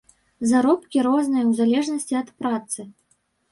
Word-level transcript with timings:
Заробкі 0.51 1.03
розныя, 1.09 1.43
у 1.51 1.53
залежнасці 1.61 2.19
ад 2.23 2.35
працы. 2.43 2.79